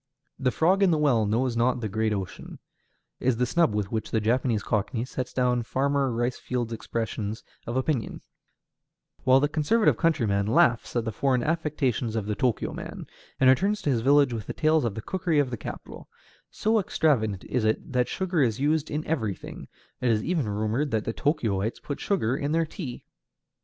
"The 0.39 0.49
frog 0.49 0.81
in 0.81 0.89
the 0.89 0.97
well 0.97 1.27
knows 1.27 1.55
not 1.55 1.79
the 1.79 1.87
great 1.87 2.11
ocean," 2.11 2.57
is 3.19 3.37
the 3.37 3.45
snub 3.45 3.75
with 3.75 3.91
which 3.91 4.09
the 4.09 4.19
Japanese 4.19 4.63
cockney 4.63 5.05
sets 5.05 5.31
down 5.31 5.61
Farmer 5.61 6.11
Rice 6.11 6.39
Field's 6.39 6.73
expressions 6.73 7.43
of 7.67 7.77
opinion; 7.77 8.21
while 9.25 9.39
the 9.39 9.47
conservative 9.47 9.97
countryman 9.97 10.47
laughs 10.47 10.95
at 10.95 11.05
the 11.05 11.11
foreign 11.11 11.43
affectations 11.43 12.15
of 12.15 12.25
the 12.25 12.35
Tōkyō 12.35 12.73
man, 12.73 13.05
and 13.39 13.47
returns 13.47 13.79
to 13.83 13.91
his 13.91 14.01
village 14.01 14.33
with 14.33 14.47
tales 14.55 14.85
of 14.85 14.95
the 14.95 15.03
cookery 15.03 15.37
of 15.37 15.51
the 15.51 15.55
capital: 15.57 16.07
so 16.49 16.79
extravagant 16.79 17.43
is 17.43 17.63
it 17.63 17.91
that 17.93 18.07
sugar 18.07 18.41
is 18.41 18.59
used 18.59 18.89
in 18.89 19.05
everything; 19.05 19.67
it 19.99 20.09
is 20.09 20.23
even 20.23 20.49
rumored 20.49 20.89
that 20.89 21.05
the 21.05 21.13
Tōkyōites 21.13 21.79
put 21.83 21.99
sugar 21.99 22.35
in 22.35 22.53
their 22.53 22.65
tea. 22.65 23.03